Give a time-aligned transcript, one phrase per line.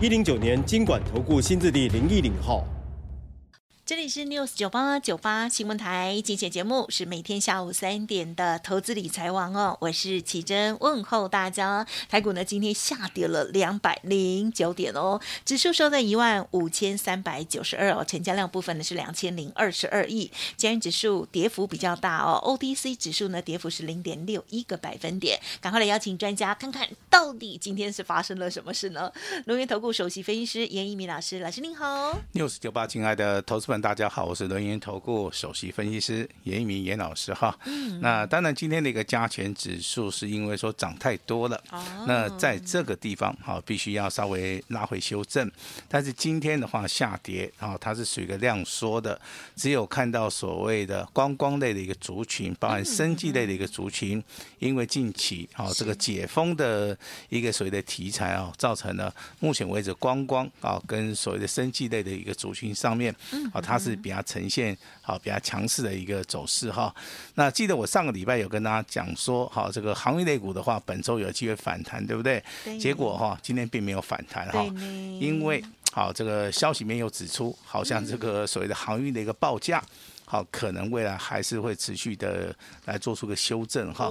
[0.00, 2.64] 一零九年金管投顾新字第零一零号。
[3.86, 11.86] 这里是 News 九八九八新闻台，今天节目是每天下午三点的投资理财王哦，我是奇珍，问候大家。
[12.08, 25.38] 台股呢今天下跌了两百零九点哦，指数收在一万五千三百九十二哦，成交量部分呢是两千零二十二亿，加权指数跌幅比较大哦，OTC 指数呢跌幅是零点六一个百分点。
[25.60, 29.12] 赶快来邀请专家看看到底今天是发生了什么事呢？
[29.44, 32.18] 龙源投顾首席分析师严一鸣老师，老师您好。
[32.32, 37.56] News 九八，亲爱的投资大家好，我是轮源投顾首席分析师严一鸣严老师哈。
[37.64, 45.50] 嗯，那当然今天的一个加权指数是因为说涨太多了，哦、那在这个地方哈必须要稍微拉回修正。
[45.88, 49.20] 但是今天的话下跌，然后它是属于一个量缩的，
[49.56, 54.22] 只有看到所谓的观光类的一个族群，包含生计类的一个族群，
[54.60, 56.96] 因为近期啊这个解封的
[57.28, 63.12] 一个所谓的题材啊，造成了目前为止观光啊跟所谓的生计类的一个族群上面
[63.52, 63.60] 啊。
[63.64, 66.94] 它是比较呈现好比较强势的一个走势哈。
[67.34, 72.42] 那记得我上个礼拜有跟大家讲说，好这个航运类股的话，本周有机会反弹，对不对？
[72.62, 72.78] 对。
[72.78, 74.62] 结果哈，今天并没有反弹哈，
[75.18, 79.82] 因为好这个消息面又指出，好像这个所谓的航运的一个报价，
[80.24, 82.54] 好可能未来还是会持续的
[82.84, 84.10] 来做出个修正哈。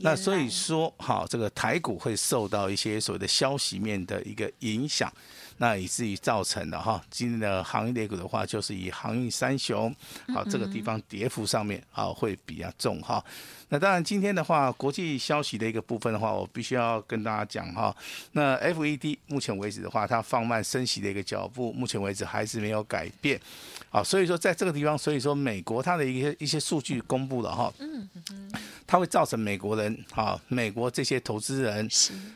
[0.00, 5.12] 那所以说，好这个台股会受到一些所谓的消息面的一个影响。
[5.58, 9.94] 那以至于造成的哈，今天的航运类股的话，就是以航运三雄，
[10.34, 13.24] 好这个地方跌幅上面啊会比较重哈。
[13.68, 17.94] 那当然今天的话，国际消息的一个部分的话，我必须要跟大家讲哈。
[18.32, 23.40] 那 FED 目前为止的话，它放慢升息的一个脚步，目前为止还是没有改变。
[23.88, 27.72] 好，所以说在这个地方，所以说美国它的一些一些数据公布了哈。
[27.78, 28.52] 嗯嗯。
[28.88, 31.88] 它会造成美国人啊，美国这些投资人，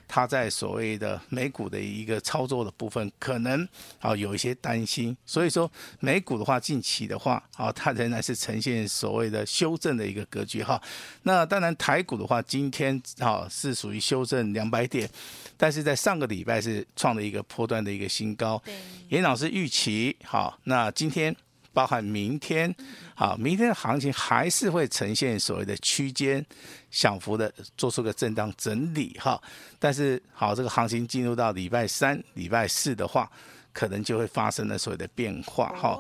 [0.09, 3.67] 他在所谓的美股的一个操作的部分，可能
[3.99, 5.17] 啊有一些担心。
[5.27, 10.81] 所以说美股的话，近期的话啊，它仍然是呈现所谓的修正的一个格局哈。
[11.23, 15.09] 那当然台股的话，今天啊是属于修正两百点，
[15.57, 18.63] 但是在上个礼拜是创了一个波段的一个新高。
[19.09, 21.35] 严老师预期好，那今天。
[21.73, 22.75] 包含明天，
[23.15, 26.45] 好，明天的行情还是会呈现所谓的区间
[26.91, 29.41] 小幅的做出个震荡整理哈，
[29.79, 33.31] 但是好，这个行情进入到礼拜三、礼拜四的话，
[33.73, 35.99] 可能就会发生了所谓的变化哈。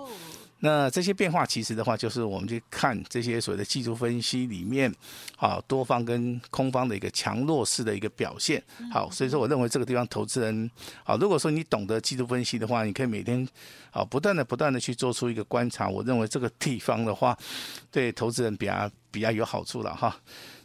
[0.62, 4.92] 那这些变化其实的话，就是我们去看这些所谓的技术分析里面，
[5.38, 8.62] 啊，多方跟空方的一个强弱势的一个表现。
[8.92, 10.70] 好，所以说我认为这个地方投资人，
[11.02, 13.46] 啊，如果说你懂得技术分析的话，你可以每天
[13.90, 15.88] 啊不断的不断的去做出一个观察。
[15.88, 17.36] 我认为这个地方的话，
[17.90, 20.14] 对投资人比较比较有好处了哈。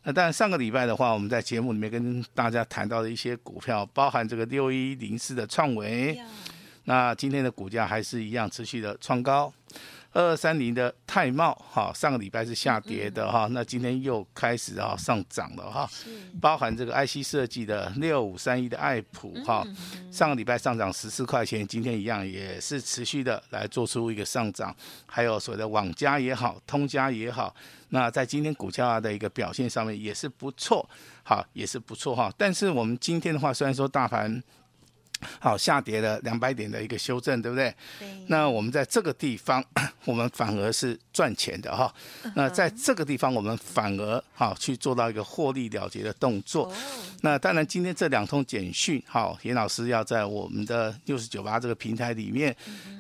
[0.03, 6.19] 那当然上个礼拜的话，我们在节目里面跟大家谈到的一些股票，包含这个六一零四的创维。
[6.87, 9.51] 那今天的股价还是一样持续的创高，
[10.11, 15.89] 二二三零的泰茂哈，上个礼拜是下跌的哈，那今天又开始啊上涨了哈，
[16.39, 19.67] 包含这个 IC 设计的六五三一的爱普哈，
[20.09, 24.73] 上个礼拜上涨十四块钱，今天一样也是持续的来做出一个上涨，
[25.05, 27.53] 还有所谓的网加也好，通家也好，
[27.89, 30.89] 那在今天股价的一个表现上面也是不错，
[31.23, 34.41] 好也是不错哈，但是我们今天的话，虽然说大盘。
[35.39, 37.73] 好，下跌了两百点的一个修正，对不对？
[37.99, 38.07] 对。
[38.27, 39.63] 那我们在这个地方，
[40.05, 41.93] 我们反而是赚钱的哈。
[42.35, 46.71] 那在这个地方，我们反而好去做到一个获利了结的动作。
[47.21, 52.55] 那当然，今天这两通简讯，好，严老师要在我们的六十九八这个平台里面，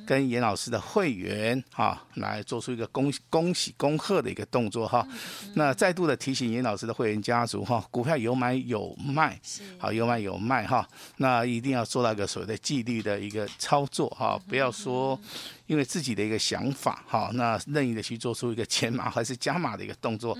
[0.05, 5.07] 跟严老师的会员哈来做出一个恭恭喜恭贺的一个动作哈。
[5.53, 9.39] 那再度的提醒严老师的会员家族哈，股票有买有卖，
[9.77, 10.87] 好，有买有卖哈。
[11.17, 15.19] 那一定要做到一个所谓的纪律的一个操作哈，不要说
[15.65, 20.37] 因为自己的一个想法哈，那任意的去做出一个减码还是加码的一个动作。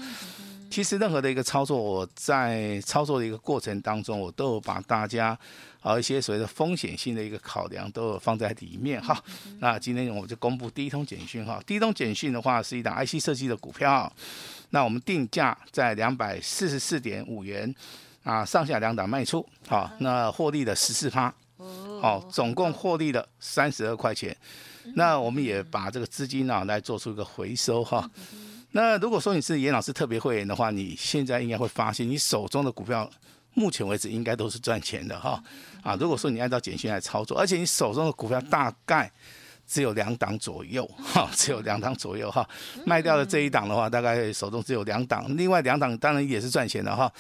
[0.70, 5.38] 其实任何的一个操作，我在操作的一个过程当中，我都有把大家
[5.80, 9.18] 啊一些所谓的风险性的一个考量都有放在里面哈。
[9.60, 14.12] 那今天我们就公布第一通简讯哈，第一通简讯的话是一档 IC 设计的股票，
[14.72, 17.74] 那我们定价在两百四十四点五元
[18.24, 21.34] 啊，上下两档卖出，好，那获利的十四趴。
[21.57, 24.36] 哦，总共获利了三十二块钱。
[24.94, 28.10] 那我们也把这个资金呢来做出一个回收哈。
[28.72, 33.10] 那如果说你是严老师特别会员的话，你现在应该会发现你手中的股票
[33.54, 35.42] 目前为止应该都是赚钱的哈。
[35.81, 39.10] 啊，如果说你按照简讯来操作，而且你手中的股票大概
[39.66, 42.48] 只有两档左右哈，只有两档左右哈。
[42.86, 47.12] 卖掉了这一档的话，大概手中只有两档，另外两档当然也是赚钱的哈。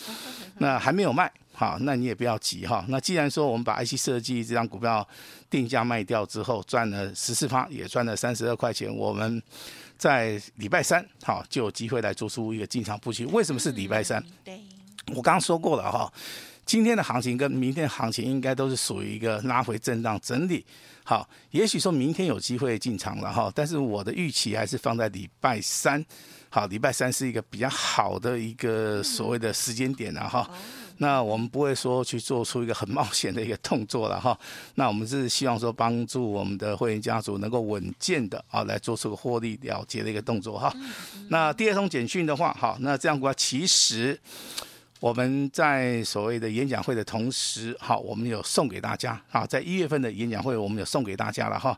[0.57, 1.31] 那还没有卖。
[1.55, 2.83] 好，那你也不要急哈。
[2.89, 5.07] 那既然说我们把 IC 设计这张股票
[5.49, 9.41] 定价卖掉之后赚了十四趴，也赚了三十二块钱，我们
[9.97, 13.25] 在礼拜三好就有机会来做出一个进场布局。
[13.27, 14.21] 为什么是礼拜三？
[14.43, 14.59] 对，
[15.07, 16.11] 我刚刚说过了哈。
[16.65, 20.65] 今天的行情跟明天的行情应该都是属于一个拉回震荡整理。
[21.03, 26.03] 好，也许说明天有机会进场了哈，但是我的预期还是放在礼拜三。
[26.49, 30.49] 好，礼拜三是一个比较好的一个所谓的时间点了哈。
[30.97, 34.37] 那我们不会说去做出一个很冒险的一个动作了哈。
[34.75, 40.73] 那我们是希望说帮助我们的会员家族能够稳健的啊来做出个获利了结的一个动作哈。
[41.29, 44.19] 那第二通简讯的话，哈，那这样的话其实。
[45.01, 51.77] 我们在所谓的演讲会的同时，哈，我们有送给大家，啊，在一月份的演讲会，我们有送给大家了哈。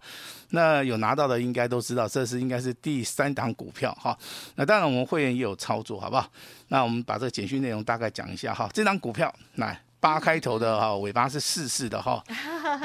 [0.51, 4.17] 那有拿到的应该都知道，这是应该是第三档股票哈。
[4.55, 6.29] 那当然我们会员也有操作，好不好？
[6.67, 8.69] 那我们把这个简讯内容大概讲一下哈。
[8.71, 12.23] 这档股票来八开头的哈，尾巴是四四的哈，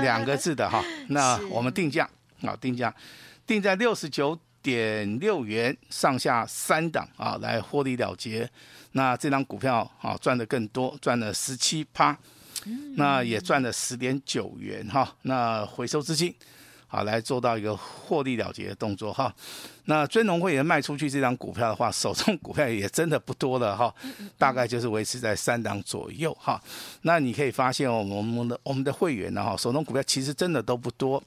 [0.00, 0.82] 两个字的哈。
[1.10, 2.08] 那我们定价
[2.40, 2.92] 啊，定价
[3.46, 8.50] 定在六十九点六元上下三档啊，来获利了结。
[8.92, 12.16] 那这张股票啊赚的更多，赚了十七趴，
[12.96, 15.14] 那也赚了十点九元哈。
[15.22, 16.34] 那回收资金。
[16.86, 19.34] 好，来做到一个获利了结的动作哈。
[19.86, 23.92] 那尊龙会员卖出去这张股票的话，手中股票也真的不多了哈，
[24.38, 26.62] 大概就是维持在三档左右哈。
[27.02, 31.22] 那你可以发现，我们的我们的会员呢哈，手中股票其实真的都不多。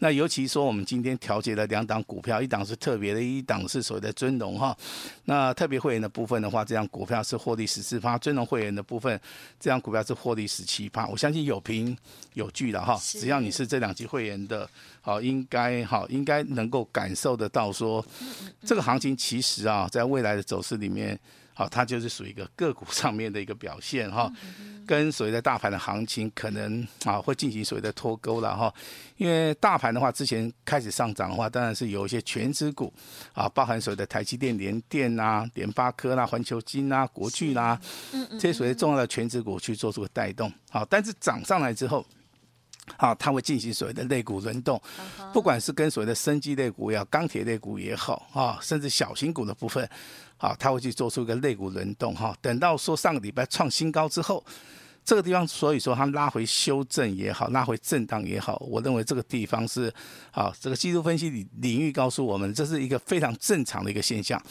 [0.00, 4.76] 那尤其说我们今天调节了两档股票，一档是特别的，一档是所谓的尊龙哈。
[5.26, 9.20] 那特别会员的部分的话，这张股票是获利十四趴；尊龙会员的部分，
[9.60, 11.06] 这张股票是获利十七趴。
[11.06, 11.96] 我相信有凭
[12.34, 14.68] 有据的哈，只要你是这两级会员的。
[15.02, 17.99] 好，应该好，应该能够感受得到说，
[18.64, 21.18] 这个行情其实啊，在未来的走势里面，
[21.54, 24.30] 好，它就是属于一个个股上面的一个表现哈，
[24.86, 28.72] 跟所谓的大盘的行情可能啊会进行所谓的脱钩了哈，
[29.16, 32.92] 因为大盘的话之前开始上涨的话，当然是有一些全值股
[33.32, 37.80] 啊，包含所谓的台积电、联电啊、联发科啦、环球金啊、国巨啦，
[38.32, 42.04] 这些所谓重要的全值股去做出个带动，好，但是涨上来之后。
[42.98, 44.80] 好，它会进行所谓的肋骨轮动，
[45.32, 49.88] 不管是跟所谓的生机肋骨也好，钢铁肋骨也好，啊，甚至小型股的部分，
[50.36, 54.44] 好，它会去做出一个肋骨轮动，哈，等到说上个礼拜创新高之后，
[55.04, 59.92] 这个地方所以说它拉回修正也好，拉回震荡也好，我认为这个地方是，
[60.32, 64.42] 好，这个技术分析领领域告诉我们，这是一个非常正常的一个现象。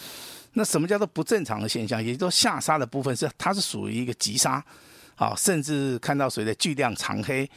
[0.54, 2.02] 那什么叫做不正常的现象？
[2.02, 4.64] 也就是说下杀的部分是它是属于一个急杀，
[5.14, 7.48] 好，甚至看到谁的巨量长黑。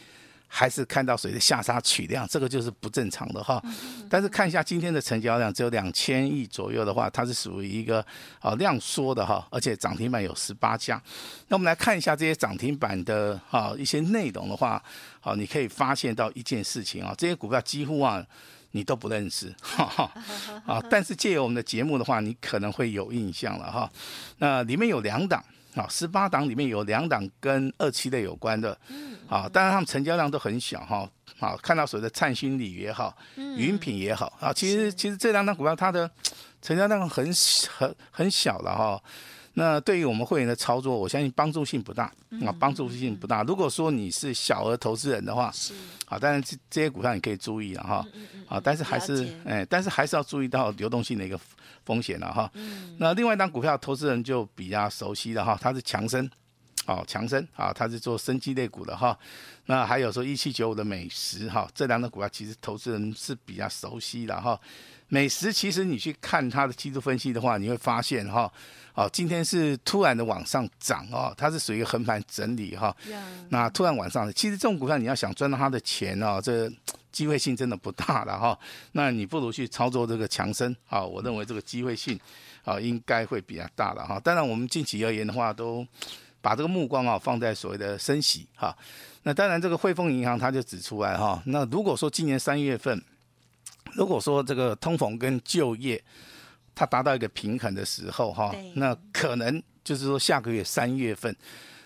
[0.55, 3.59] 还是看到谁的下杀取量，这个就是不正常的哈。
[4.07, 8.05] 但是看一下今天的成交量只有两千亿左右的话，它是属于一个
[8.39, 11.01] 啊量缩的哈，而且涨停板有十八家。
[11.47, 14.79] 那我们来看一下这些涨停板的啊一些内容的话，
[15.19, 18.23] 好，你可以发现到一件事情啊，这些股票几乎啊
[18.73, 20.11] 你都不认识哈哈
[20.67, 23.91] 啊， 但是借由我们的节目的话，你可能会有印象了哈。
[24.37, 25.43] 那里面有两档。
[25.75, 28.77] 好，十八档里面有两档跟二期类有关的，
[29.27, 31.09] 啊，当然他们成交量都很小哈。
[31.39, 36.09] 好，看到所谓的灿星里也好，云品也好，啊，其实其实这两档股票它的
[36.61, 37.25] 成交量很
[37.75, 39.03] 很很小了哈。
[39.55, 42.05] 那对于我们会员的操作，我相信帮助性不大
[42.43, 43.43] 啊，帮助性不大。
[43.43, 45.73] 如果说你是小额投资人的话，是
[46.05, 48.05] 好，当然这这些股票你可以注意了哈，
[48.47, 51.39] 啊，但是还是哎，但是还是要注意到流动性的一个
[51.85, 52.51] 风险了哈。
[52.97, 56.27] 那另外一档股票，投资人就比较熟悉的哈，它是强生，
[56.87, 59.17] 哦，强生啊，它是做生机类股的哈。
[59.67, 64.59] 那还有说一七九五的美食哈，这两个股票其实投资人是比较熟悉的哈。
[65.13, 68.51] 美食其实你去看它的技术分析的话，你会发现哈。
[68.93, 72.95] 好，今天是突然的往上涨哦，它是属于横盘整理哈。
[73.49, 76.67] 那突然往上，其实这种股票你要想赚到它的钱哦，这
[77.11, 78.57] 机会性真的不大了哈。
[78.93, 82.19] 那你不如去操作这个强生啊，我认为这个机会性
[82.63, 84.19] 啊应该会比较大了哈。
[84.19, 85.85] 当然，我们近期而言的话，都
[86.41, 88.75] 把这个目光啊放在所谓的升息哈。
[89.21, 92.99] 那当然，这个汇丰银行它就指出来哈，那如果说今年三月份，
[93.95, 96.03] 如果说这个通膨跟就业，
[96.75, 101.35] 它达到一个平衡的时候，哈，那可能就是说下个月三月份，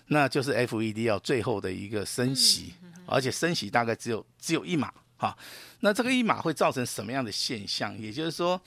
[0.06, 2.72] 那就是 FED 要最后的一个升息，
[3.06, 5.36] 而且升息大概只有只有一码哈。
[5.80, 7.96] 那这个一码会造成什么样的现象？
[7.98, 8.60] 也就是说，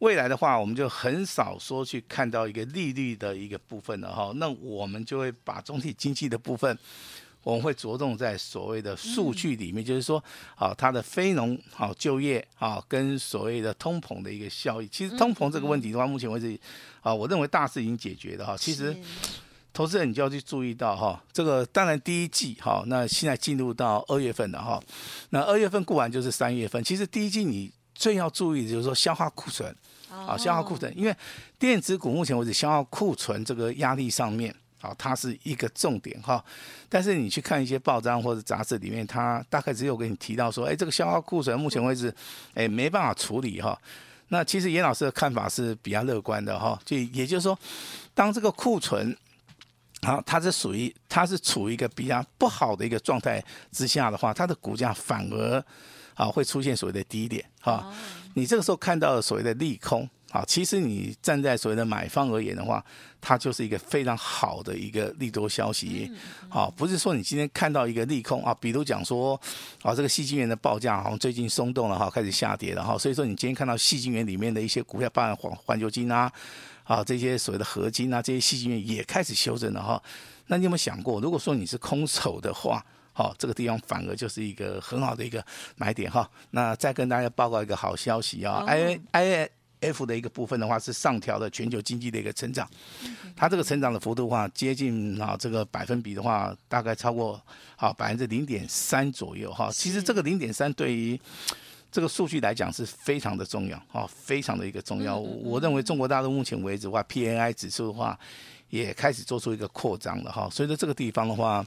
[0.00, 4.32] 未来的话，我们就很少说去看到一个利率的一个部分了哈。
[4.36, 6.76] 那我们就会把总体经济的部分。
[7.42, 10.22] 我们会着重在所谓的数据里面，嗯、就是说，
[10.54, 14.86] 啊，它的非农好就业啊，跟所谓的通膨的一个效益。
[14.86, 16.56] 其实通膨这个问题的话，目前为止，
[17.00, 18.56] 啊，我认为大势已经解决了哈。
[18.56, 18.96] 其实，
[19.72, 24.80] 投资人你就要去注意到哈，这个当然第一季哈，那现在进入到二月份了哈，
[25.30, 26.82] 那二月份过完就是三月份。
[26.84, 29.74] 其实第一季你最要注意的就是说消化库存，
[30.08, 31.16] 啊，消化库存，因为
[31.58, 34.54] 电子股目前为止消化库存这个压力上面。
[34.82, 36.44] 好，它是一个重点哈，
[36.88, 42.12] 但是你去看一些报章或者杂志里面，它大概只有给你提到说，哎，这个消化库存目前为止，
[42.54, 43.80] 哎，没办法处理哈。
[44.26, 47.56] 那其实严老师的看法是比较乐观的哈，就也就是说，
[48.12, 49.16] 当这个库存，
[50.02, 55.64] 好，它是属于它是处于一个比较不好的一个状态之下的话，它的股价反而
[56.14, 57.94] 啊会出现所谓的低点哈。
[58.34, 60.10] 你这个时候看到的所谓的利空。
[60.32, 62.82] 好，其实你站在所谓的买方而言的话，
[63.20, 66.10] 它就是一个非常好的一个利多消息。
[66.48, 69.38] 好，不是说你今天看到一个利空啊，比如讲说，
[69.82, 76.32] 啊，这个细晶圆的报价好像最近松动了哈，开始下跌了哈，所以说你今天看到细晶圆里面的一些股票，包含环环球晶啊，
[76.84, 80.02] 啊这些所谓的合金啊，这些细晶圆也开始修正了哈。
[80.46, 85.44] 那你有没有想过，如果说你是空手的话，好，这个地方反而就是一个很好的一个
[85.76, 86.26] 买点哈。
[86.52, 89.50] 那再跟大家报告一个好消息啊，I I。
[89.82, 92.66] F 的一个部分的话是上调了全球经济的一个成长，
[93.36, 97.40] 它这个成长的幅度的话接近啊这个百分比的话大概超过
[97.76, 99.70] 啊百分之零点三左右哈。
[99.72, 101.20] 其实这个零点三对于
[101.90, 105.18] 这个数据来讲是非常的重要啊，非常的一个重要。
[105.18, 108.18] 我认为中国大陆目前为止的话，P N I 指数的话
[108.70, 110.48] 也开始做出一个扩张了哈。
[110.50, 111.66] 所以说这个地方的话，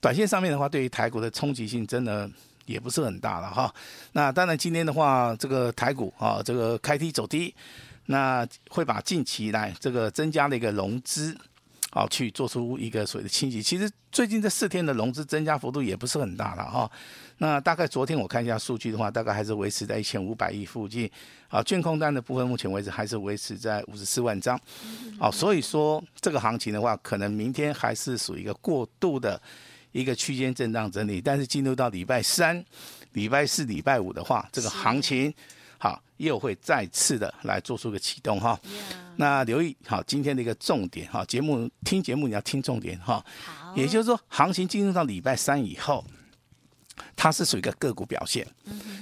[0.00, 2.30] 短线上面的话对于台股的冲击性真的。
[2.70, 3.74] 也不是很大了哈，
[4.12, 7.52] 那当然今天的话，这个台股啊，这个开低走低，
[8.06, 11.36] 那会把近期来这个增加的一个融资，
[11.90, 13.60] 啊，去做出一个所谓的清洗。
[13.60, 16.88] 其实最近这四天的融资增加幅度也不是很大了哈。
[17.38, 21.10] 那大概昨天我看一下数据的话，大概还是维持在一千五百亿附近。
[21.48, 24.56] 啊，券空单的部分目前为止还是维持在五十四万张。
[25.18, 29.40] 啊，所以说这个行情的话，可能明天还是属于一个过度的。
[29.92, 32.64] 一个区间震荡整理，但是进入到礼拜三、
[33.12, 35.32] 礼拜四、礼拜五的话，这个行情
[35.78, 38.58] 好又会再次的来做出个启动哈。
[39.16, 43.24] 那留意好今天的一个重点哈，节目听节目你要听重点哈。
[43.44, 46.04] 好，也就是说，行情进入到礼拜三以后，
[47.16, 48.46] 它是属于一个个股表现，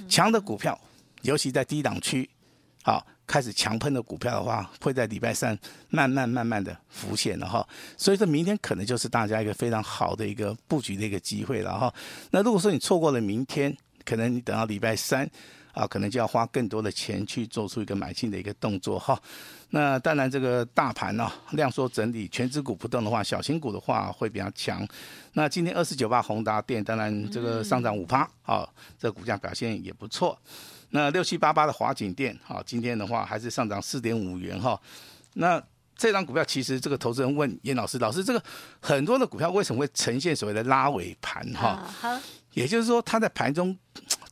[0.09, 0.79] 强的股票，
[1.21, 2.29] 尤其在低档区，
[2.83, 3.05] 好。
[3.29, 5.55] 开始强喷的股票的话，会在礼拜三
[5.89, 11.93] 慢慢慢慢的浮现了哈，所以说明天可能就是大家一个非常好的一个布局的一个机会了哈。
[12.31, 15.29] 那如果说你错过了明天，可能你等到礼拜三
[15.73, 19.21] 啊，可能就要花更多的钱去做出一个买进的一个动作哈。
[19.69, 24.83] 那当然这个大盘呢，量缩整理，全指股不动的话，小型股的话会比较强。
[25.33, 28.67] 那今天二四九八宏达电，当然这个上涨五趴啊，
[28.97, 30.35] 这股价表现也不错。
[30.89, 34.79] 那六七八八的华景店，哈，今天的话还是上涨四点五元哈。
[35.33, 35.61] 那
[35.95, 38.43] 这张股票其实这个投资人问严老师，老师这个
[38.79, 41.83] 很多的股票为什么会呈现所谓的拉尾盘哈？
[41.99, 42.19] 好，
[42.53, 43.77] 也就是说它在盘中。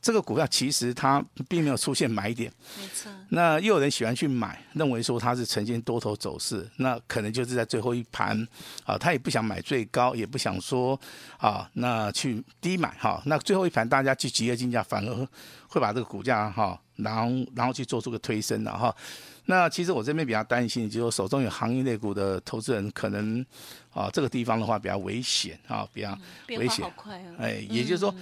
[0.00, 2.50] 这个股票其实它并没有出现买点，
[2.80, 3.10] 没错。
[3.30, 8.46] 那又有人喜欢去买，认为说它是呈现多头走势，那可能就是在最后一盘
[8.84, 10.98] 啊，他也不想买最高，也不想说
[11.36, 15.28] 啊，那去低买哈，那最后一盘大家去集合竞价，反而
[15.66, 18.94] 会把这个股价哈，然后然后去做出个推升了哈。
[19.46, 23.44] 那其实我这边比较担心，就是手中有行业类股的投资人，可能
[23.90, 26.16] 啊这个地方的话比较危险啊，比较
[26.48, 26.90] 危险。
[27.38, 28.14] 哎，也就是说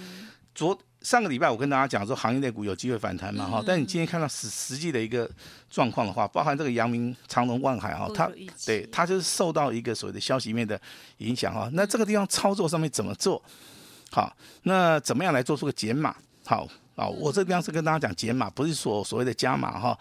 [0.55, 0.77] 昨。
[1.01, 5.29] 上个礼拜我跟大家讲说，行业类股有机会反弹嘛哈，但你今天看到实实际的一个
[5.69, 8.29] 状况的话，包含这个阳明、长隆、万海哈，它
[8.65, 10.79] 对它就是受到一个所谓的消息面的
[11.17, 11.69] 影响哈。
[11.73, 13.41] 那这个地方操作上面怎么做？
[14.11, 16.15] 好，那怎么样来做出个减码？
[16.45, 19.97] 好啊，我这地方是跟大家讲减码，不是说所谓的加码哈。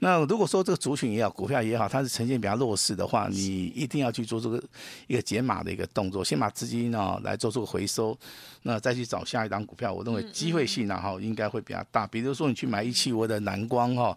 [0.00, 4.62] 那如果说这个族群也好，股票也好，它是呈现比较弱势的话，你一定要去做这个
[5.06, 8.16] 一个解码的一个动作，先把资金呢来做出个回收，
[8.62, 12.06] 那再去找下一档股票，我认为机会性呢哈应该会比较大。
[12.06, 14.16] 比如说你去买一七五的蓝光哈。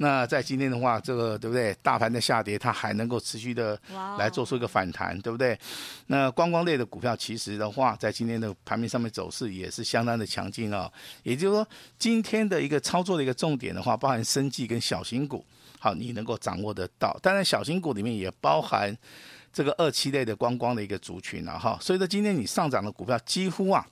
[0.00, 1.74] 那在今天的话，这个对不对？
[1.82, 3.78] 大盘的下跌，它还能够持续的
[4.16, 5.58] 来做出一个反弹对不对？
[6.06, 10.90] 那观光类的股票，其实的话，在今天的盘面上面走势也是相当的强劲哦。
[11.24, 15.44] 也就是说，今天的一个操作的一个重点的话，包含生技跟小型股，
[15.80, 17.18] 好，你能够掌握得到。
[17.20, 18.96] 当然，小型股里面也包含
[19.52, 21.76] 这个二期类的观光的一个族群了哈。
[21.80, 23.84] 所以说今天你上涨的股票几乎啊。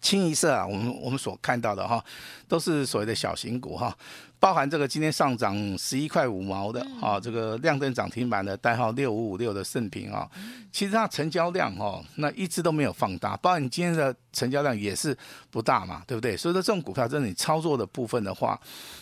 [0.00, 2.02] 清一色啊，我们我们所看到的哈，
[2.46, 3.94] 都是所谓的小型股哈，
[4.40, 10.26] 包含这个今天上涨十一块五毛的啊，这个亮灯涨停板的代号六五五六的盛平啊，
[10.72, 15.14] 其实它成交量哦，那一直都没有放大，包含你今天的成交量也是
[15.50, 16.34] 不大嘛，对不对？
[16.34, 18.58] 所以说这种股票，真的你操作的部分的话，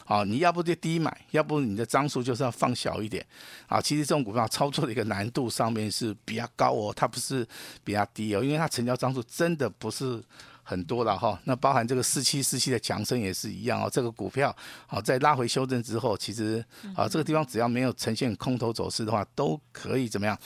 [0.06, 3.24] 啊，你要不就低买，要不你的张数就是要放小一点
[3.68, 3.80] 啊。
[3.80, 7.46] 其实这种股票操作的一个难度上面是比较高哦，它不是
[7.84, 10.20] 比较低哦，因为它成交张数真的不是。
[10.68, 13.88] 很多了哈，那包含这个四七四七的强生也是一样哦。
[13.90, 14.54] 这个股票
[14.86, 16.62] 好在拉回修正之后，其实
[16.94, 20.38] 啊这个地方只要没有呈现空头走势的话，都可以怎么样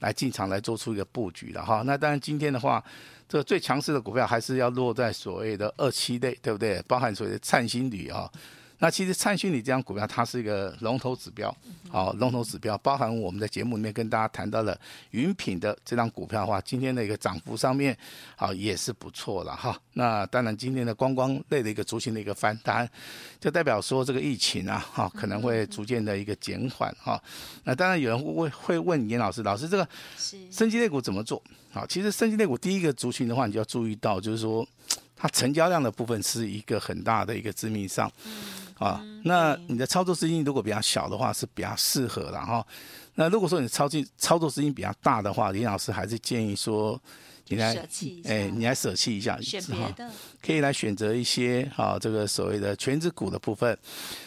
[0.00, 1.82] 来进场来做出一个布局的哈。
[1.86, 2.82] 那当然今天的话，
[3.28, 6.82] 这个最强势的股票还是要落在所谓的二七类，对不对？
[6.88, 8.28] 包含所谓的灿星旅啊。
[8.80, 11.54] 那其实灿讯你这张股票，它是一个龙头指标，
[11.90, 14.78] 好，龙头指标包含我们在节目里面跟大家谈到了
[15.10, 17.96] 云品的这张股票的话，今天的一个涨幅上面，
[18.36, 19.76] 好也是不错了哈。
[19.94, 22.88] 那当然今天的观光类的一个族群的一个翻单，
[23.40, 27.20] 就代表说这个疫情啊，哈可能会逐渐的一个减缓哈。
[27.64, 29.88] 那当然有人会会问严老师，老师这个
[30.50, 31.42] 升级类股怎么做？
[31.72, 34.64] 好，其实升级类股第一个族群的话，你就要注意到，就是说
[35.16, 38.08] 它成交量的部分是一个很大的一个致命伤。
[38.78, 42.64] 啊，那你的操作资金如果比较小的话，是比较适合的哈。
[43.16, 47.00] 那如果说你操作操作资金比较大的话，林老师还是建议说，
[47.48, 47.74] 你来，
[48.24, 50.08] 哎，你来舍弃一下，选别的，
[50.40, 53.76] 可以来选择一些啊，这个所谓的全值股的部分，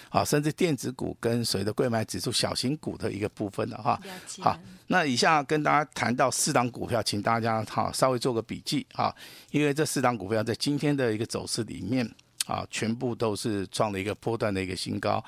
[0.10, 3.98] 啊，甚至电子股跟所谓的柜买指数小型股的一个部分的哈。
[4.42, 9.16] 好，那以下跟大家谈到四档股票，请大家哈稍微做个笔记啊，
[9.52, 12.06] 因为这四档股票在今天的一个走势里面。
[12.46, 15.24] 啊，全部都是创了一个波段的一个新高，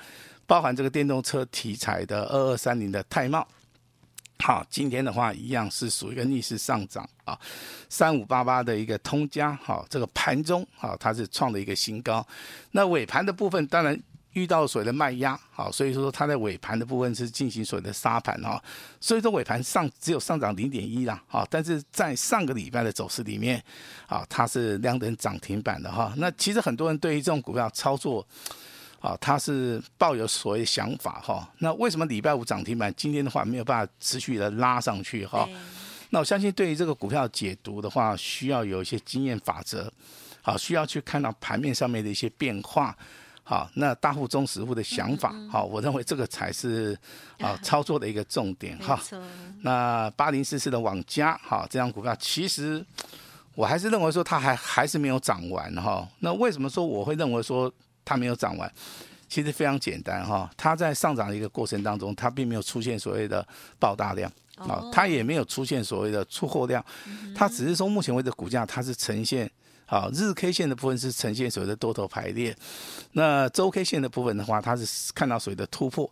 [0.46, 3.48] 包含这个电动车题材的二二三零的泰茂，
[4.40, 7.40] 好，今天的话一样是属于一个逆势上涨啊，
[7.90, 12.26] 三五八八的一个通家，好，这个盘中啊它是创了一个新高，
[12.72, 14.00] 那尾盘的部分当然。
[14.34, 18.62] 遇到所谓的卖压，好，所以说它在尾盘的部分是进行所谓的杀盘哈，
[19.00, 23.64] 所以说尾盘上只有上涨零点一啦，好，但是在上个礼拜的走势里面，
[24.08, 26.14] 啊，它是亮灯涨停板的哈。
[26.18, 28.26] 那其实很多人对于这种股票操作，
[29.00, 31.48] 啊，他是抱有所谓想法哈。
[31.60, 35.48] 那为什么礼拜五涨停板，今天的话没有办法持续的拉上去哈？
[36.10, 39.92] 那我相信对于这个股票解读的话，需要有一些经验法则，
[40.42, 42.98] 好，需要去看到盘面上面的一些变化。
[43.46, 46.98] 好，那大户中实户的想法，好，我认为这个才是
[47.40, 48.98] 啊操作的一个重点哈。
[49.62, 52.84] 那八零四四的网家，好，这张股票其实
[53.54, 56.08] 我还是认为说它还还是没有涨完哈。
[56.20, 57.70] 那为什么说我会认为说
[58.06, 58.72] 它没有涨完？
[59.28, 63.46] 其实非常简单哈，它在上涨的一个过程当中，它并没有出现所谓的
[63.78, 66.84] 爆大量啊，它也没有出现所谓的出货量，
[67.36, 69.52] 它只是说目前为止股价它是呈现。
[69.86, 72.56] 好，日 K 线的部分是呈现所谓的多头排列，
[73.12, 76.10] 那周 K 线的部分的话，它是看到所谓的突破。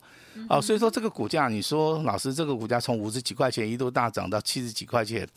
[0.48, 5.28] 啊，所以说这个股价，你说老师这个股价从五十几块钱一度大涨到七十几块钱，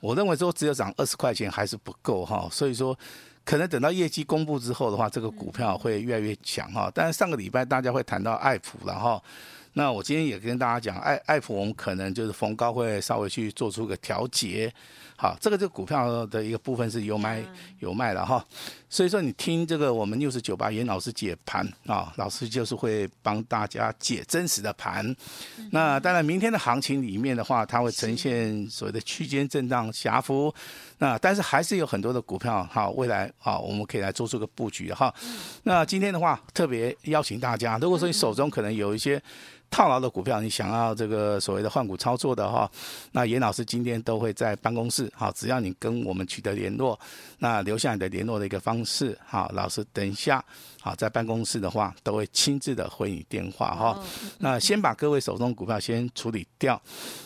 [0.00, 2.48] 我认为说只有涨二十块钱还是不够哈。
[2.52, 2.96] 所以说，
[3.44, 6.88] 可能等到业绩公布之后的话，这个股票会越来越强哈。
[6.94, 9.20] 但是上个礼拜大家会谈到爱普了哈。
[9.72, 14.72] 那我今天也跟大家讲，爱爱普我们可能就是逢高会稍微去做出个调节，
[15.20, 17.44] 好，这个这个股票的一个部分是有买
[17.80, 18.44] 有卖的哈，
[18.88, 25.12] 所以说你听这个我们六十九八严老师解盘啊，老师就是会帮大家解真实的盘。
[25.72, 30.54] 那当然明天的行情里面的话，它会呈现所谓的区间震荡狭幅，
[30.98, 35.12] 那但是还是有很多的股票哈，未来啊我们可以来做出个布局哈。
[35.64, 39.20] 那今天的话特别邀请大家，如果说你手中可能有一些。
[39.70, 42.70] 套牢的股票，你想要这个所谓的换股操作的哈，
[43.12, 46.98] 那严老师今天都会在办公室，好，只要你跟我们取得联络，
[47.38, 50.44] 那留下你的联络的一个方式，好，老师等一下，
[50.80, 54.02] 好，在办公室的话都会亲自的回你电话哈。
[54.38, 56.80] 那先把各位手中股票先处理掉，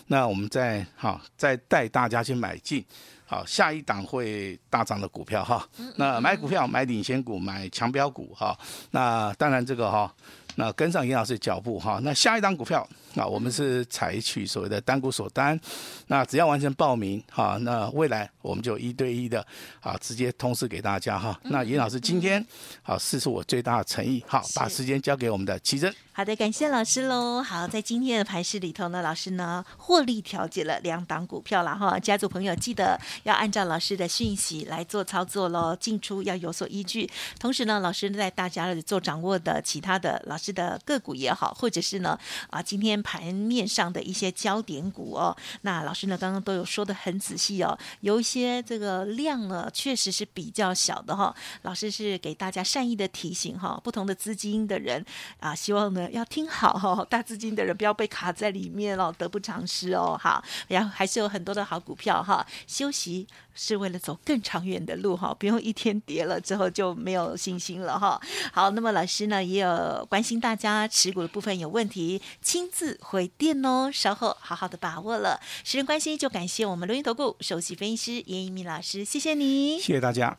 [0.07, 2.85] 那我们再好再带大家去买进，
[3.25, 5.69] 好，下一档会大涨的股票哈。
[5.97, 8.59] 那买股票买领先股，买强标股哈。
[8.91, 10.15] 那当然这个哈。
[10.57, 15.59] 那跟上严老师的脚步哈，那下一档股票，那我们是采取所谓的单股锁单，
[16.07, 19.45] 那只要完成报名哈，那未来我们就一对一的
[19.81, 21.39] 啊直接通知给大家哈。
[21.45, 22.45] 那严老师今天
[22.83, 25.93] 好试出我最大的诚意，好把时间交给我们的奇珍。
[26.15, 27.43] 好的，感谢老师喽。
[27.43, 31.99] 好，在今天的盘市里头呢，老师呢获利调节了两档股票了哈。
[31.99, 37.09] 家族朋友记得要按照老师的讯息来做操作喽，进出要有所依据。
[37.41, 40.53] 同时呢，老师在大家做掌握的其他的老师。
[40.53, 42.19] 的个股也好，或者是呢
[42.51, 55.03] 啊今天盘面上的一些焦点股哦，那老师呢刚刚都有说得很仔细哦，有一些这个量呢确实是比较小的哈、老师是给大家善意的提醒哈、不同的资金的人
[55.41, 63.27] 啊，希望呢要听好哈、大资金的人不要被卡在里面哦，得不偿失哦，好，然后还是有很多的好股票哈、休息。
[63.55, 68.19] 是为了走更长远的路哈，不用一天跌了之后就没有信心了哈。
[68.51, 75.41] 好，那么老师呢也有关心大家持股的部分有问题，亲自回电哦，稍后好好的把握了。
[75.65, 80.37] 时间关系，就感谢我们录音投顾首席分析师严一鸣老师，谢谢你，谢谢大家。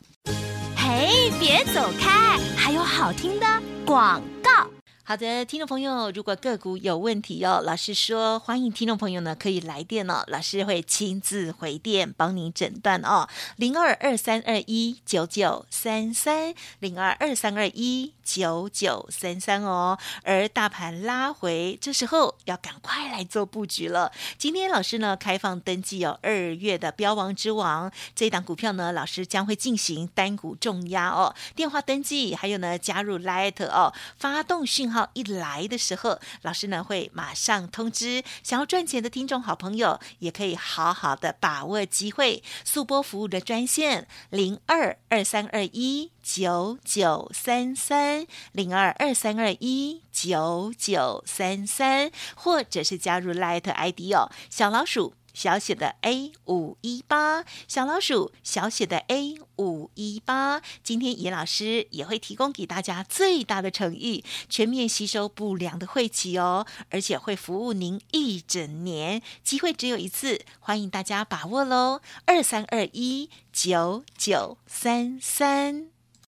[0.76, 4.73] 嘿，别走开，还有好听的广告。
[5.06, 19.98] 好的，听众朋友，如果个股有问题哦，老师说欢迎听众朋友呢可以来电哦，老师会亲自回电帮您诊断哦，零二二三二一九九三三零二二三二一九九三三哦。
[20.22, 24.10] 而大盘拉回，这时候要赶快来做布局了。
[24.38, 34.93] 今天老师呢开放登记哦，二月的标王之王这一档股票呢，老师将会进行单股重压哦，电话登记还有呢加入 Light 哦，发动讯号。
[34.94, 38.22] 号一来的时候，老师呢会马上通知。
[38.44, 42.42] 想要赚钱的听众好朋友，也可以好好的把握机会。
[42.64, 55.14] 速播服务的专线零二二三二一九九三三零二二三二一九九三三，或者是加入 Light ID 哦，小老鼠。
[55.34, 60.62] 小写的 A 五一八，小老鼠小写的 A 五一八。
[60.82, 72.00] 今天严老师也会提供给大家最大的诚意，全面吸收不良的晦气哦，而且会服务您一整年，机会只有一次，欢迎大家把握喽！
[72.24, 75.93] 二三二一九九三三。